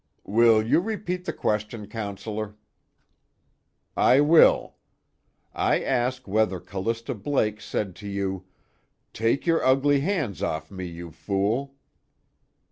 [0.25, 2.55] "Will you repeat the question, Counselor?"
[3.95, 4.77] "I will.
[5.53, 8.45] I ask whether Callista Blake said to you:
[9.13, 11.75] 'Take your ugly hands off me, you fool!'"